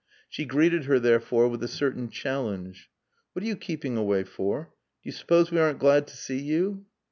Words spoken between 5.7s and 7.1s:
glad to see you?"